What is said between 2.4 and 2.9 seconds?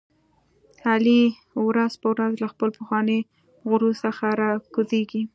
له خپل